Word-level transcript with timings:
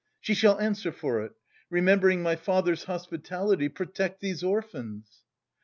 She 0.19 0.33
shall 0.33 0.57
answer 0.57 0.91
for 0.91 1.21
it.... 1.21 1.33
Remembering 1.69 2.23
my 2.23 2.35
father's 2.35 2.85
hospitality 2.85 3.69
protect 3.69 4.19
these 4.19 4.41
orphans." 4.43 5.21